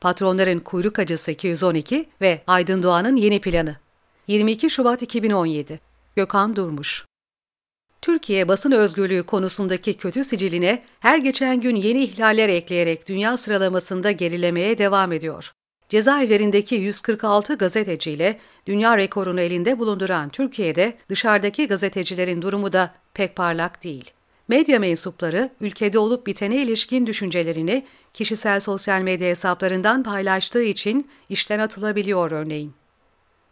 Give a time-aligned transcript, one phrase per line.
[0.00, 3.76] Patronların Kuyruk Acısı 212 ve Aydın Doğan'ın Yeni Planı.
[4.26, 5.80] 22 Şubat 2017.
[6.16, 7.04] Gökhan Durmuş.
[8.02, 14.78] Türkiye basın özgürlüğü konusundaki kötü siciline her geçen gün yeni ihlaller ekleyerek dünya sıralamasında gerilemeye
[14.78, 15.52] devam ediyor.
[15.88, 24.12] Cezaevlerindeki 146 gazeteciyle dünya rekorunu elinde bulunduran Türkiye'de dışarıdaki gazetecilerin durumu da pek parlak değil.
[24.50, 27.84] Medya mensupları ülkede olup bitene ilişkin düşüncelerini
[28.14, 32.74] kişisel sosyal medya hesaplarından paylaştığı için işten atılabiliyor örneğin.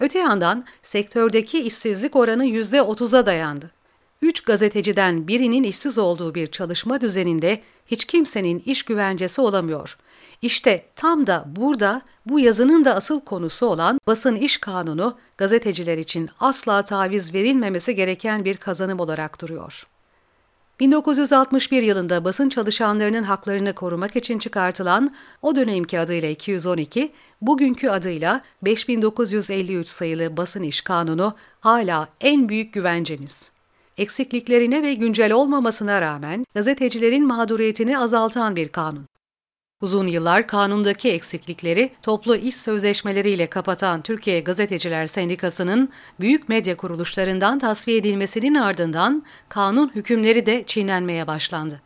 [0.00, 3.70] Öte yandan sektördeki işsizlik oranı %30'a dayandı.
[4.22, 9.96] Üç gazeteciden birinin işsiz olduğu bir çalışma düzeninde hiç kimsenin iş güvencesi olamıyor.
[10.42, 16.30] İşte tam da burada bu yazının da asıl konusu olan basın iş kanunu gazeteciler için
[16.40, 19.86] asla taviz verilmemesi gereken bir kazanım olarak duruyor.
[20.80, 27.12] 1961 yılında basın çalışanlarının haklarını korumak için çıkartılan o dönemki adıyla 212,
[27.42, 33.52] bugünkü adıyla 5953 sayılı basın iş kanunu hala en büyük güvencemiz.
[33.98, 39.09] Eksikliklerine ve güncel olmamasına rağmen gazetecilerin mağduriyetini azaltan bir kanun.
[39.82, 45.88] Uzun yıllar kanundaki eksiklikleri toplu iş sözleşmeleriyle kapatan Türkiye Gazeteciler Sendikası'nın
[46.20, 51.82] büyük medya kuruluşlarından tasfiye edilmesinin ardından kanun hükümleri de çiğnenmeye başlandı.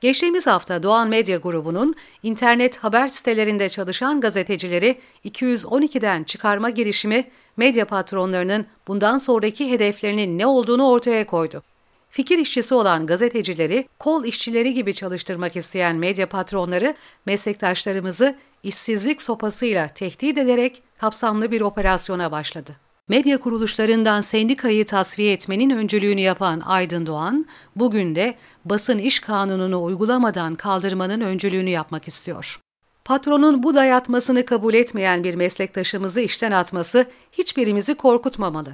[0.00, 7.24] Geçtiğimiz hafta Doğan Medya Grubu'nun internet haber sitelerinde çalışan gazetecileri 212'den çıkarma girişimi
[7.56, 11.62] medya patronlarının bundan sonraki hedeflerinin ne olduğunu ortaya koydu
[12.14, 16.94] fikir işçisi olan gazetecileri kol işçileri gibi çalıştırmak isteyen medya patronları
[17.26, 22.76] meslektaşlarımızı işsizlik sopasıyla tehdit ederek kapsamlı bir operasyona başladı.
[23.08, 30.54] Medya kuruluşlarından sendikayı tasfiye etmenin öncülüğünü yapan Aydın Doğan, bugün de basın iş kanununu uygulamadan
[30.54, 32.60] kaldırmanın öncülüğünü yapmak istiyor.
[33.04, 38.72] Patronun bu dayatmasını kabul etmeyen bir meslektaşımızı işten atması hiçbirimizi korkutmamalı.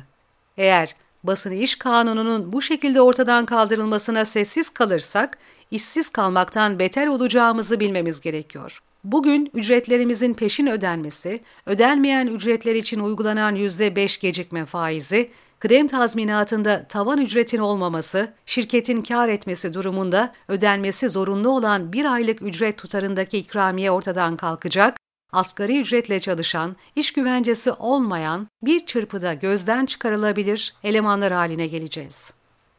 [0.56, 5.38] Eğer basın iş kanununun bu şekilde ortadan kaldırılmasına sessiz kalırsak,
[5.70, 8.82] işsiz kalmaktan beter olacağımızı bilmemiz gerekiyor.
[9.04, 17.58] Bugün ücretlerimizin peşin ödenmesi, ödenmeyen ücretler için uygulanan %5 gecikme faizi, kıdem tazminatında tavan ücretin
[17.58, 24.96] olmaması, şirketin kar etmesi durumunda ödenmesi zorunlu olan bir aylık ücret tutarındaki ikramiye ortadan kalkacak,
[25.32, 32.32] asgari ücretle çalışan, iş güvencesi olmayan bir çırpıda gözden çıkarılabilir elemanlar haline geleceğiz.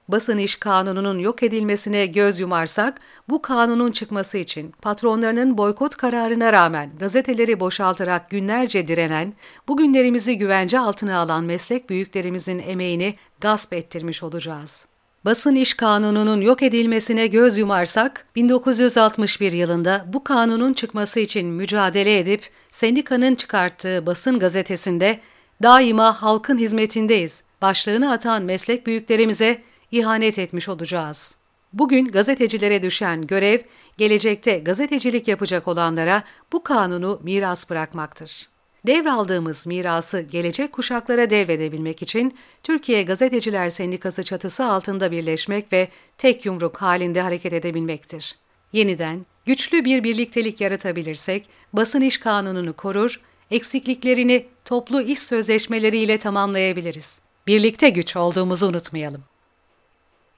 [0.08, 6.92] Basın iş kanununun yok edilmesine göz yumarsak, bu kanunun çıkması için patronlarının boykot kararına rağmen
[7.00, 9.34] gazeteleri boşaltarak günlerce direnen,
[9.68, 14.86] bugünlerimizi güvence altına alan meslek büyüklerimizin emeğini gasp ettirmiş olacağız.
[15.26, 22.50] Basın iş kanununun yok edilmesine göz yumarsak, 1961 yılında bu kanunun çıkması için mücadele edip
[22.72, 25.20] sendikanın çıkarttığı basın gazetesinde
[25.64, 29.62] daima halkın hizmetindeyiz başlığını atan meslek büyüklerimize
[29.92, 31.38] ihanet etmiş olacağız.
[31.74, 33.60] Bugün gazetecilere düşen görev,
[33.98, 38.51] gelecekte gazetecilik yapacak olanlara bu kanunu miras bırakmaktır.
[38.88, 45.88] Devraldığımız mirası gelecek kuşaklara devredebilmek için Türkiye Gazeteciler Sendikası çatısı altında birleşmek ve
[46.18, 48.38] tek yumruk halinde hareket edebilmektir.
[48.74, 53.22] Yeniden güçlü bir birliktelik yaratabilirsek basın iş kanununu korur,
[53.52, 57.20] eksikliklerini toplu iş sözleşmeleriyle tamamlayabiliriz.
[57.48, 59.24] Birlikte güç olduğumuzu unutmayalım.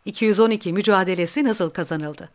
[0.05, 2.29] 212 mücadelesi nasıl kazanıldı?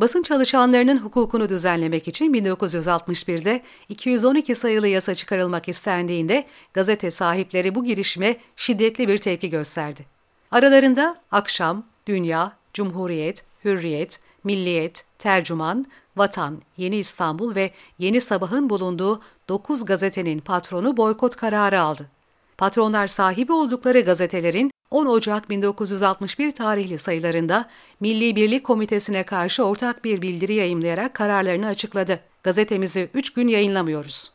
[0.00, 8.36] Basın çalışanlarının hukukunu düzenlemek için 1961'de 212 sayılı yasa çıkarılmak istendiğinde gazete sahipleri bu girişime
[8.56, 10.06] şiddetli bir tepki gösterdi.
[10.50, 15.86] Aralarında Akşam, Dünya, Cumhuriyet, Hürriyet, Milliyet, Tercüman,
[16.16, 22.10] Vatan, Yeni İstanbul ve Yeni Sabah'ın bulunduğu 9 gazetenin patronu boykot kararı aldı.
[22.58, 27.68] Patronlar sahibi oldukları gazetelerin 10 Ocak 1961 tarihli sayılarında
[28.00, 32.20] Milli Birlik Komitesi'ne karşı ortak bir bildiri yayımlayarak kararlarını açıkladı.
[32.42, 34.32] Gazetemizi 3 gün yayınlamıyoruz.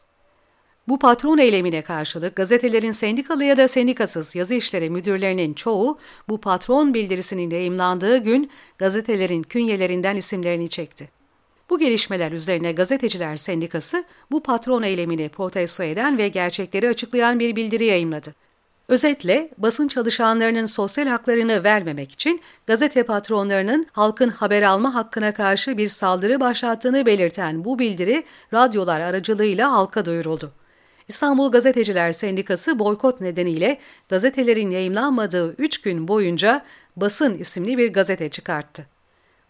[0.87, 5.99] Bu patron eylemine karşılık gazetelerin sendikalı ya da sendikasız yazı işleri müdürlerinin çoğu
[6.29, 11.09] bu patron bildirisinin yayımlandığı gün gazetelerin künyelerinden isimlerini çekti.
[11.69, 17.85] Bu gelişmeler üzerine Gazeteciler Sendikası bu patron eylemini protesto eden ve gerçekleri açıklayan bir bildiri
[17.85, 18.35] yayımladı.
[18.91, 25.89] Özetle basın çalışanlarının sosyal haklarını vermemek için gazete patronlarının halkın haber alma hakkına karşı bir
[25.89, 28.23] saldırı başlattığını belirten bu bildiri
[28.53, 30.51] radyolar aracılığıyla halka duyuruldu.
[31.07, 33.77] İstanbul Gazeteciler Sendikası boykot nedeniyle
[34.09, 36.65] gazetelerin yayımlanmadığı 3 gün boyunca
[36.95, 38.85] Basın isimli bir gazete çıkarttı.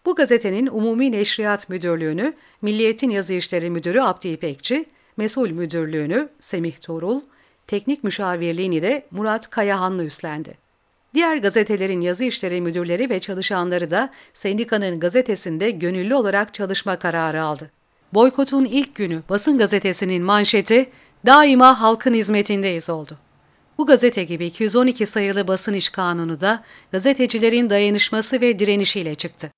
[0.06, 4.84] Bu gazetenin Umumi Neşriyat Müdürlüğü'nü Milliyet'in Yazı İşleri Müdürü Abdi İpekçi,
[5.16, 7.20] mesul müdürlüğünü Semih Tuğrul,
[7.66, 10.54] teknik müşavirliğini de Murat Kayahanlı üstlendi.
[11.14, 17.70] Diğer gazetelerin yazı işleri müdürleri ve çalışanları da sendikanın gazetesinde gönüllü olarak çalışma kararı aldı.
[18.14, 20.90] Boykotun ilk günü basın gazetesinin manşeti
[21.26, 23.18] daima halkın hizmetindeyiz oldu.
[23.78, 29.50] Bu gazete gibi 212 sayılı basın iş kanunu da gazetecilerin dayanışması ve direnişiyle çıktı.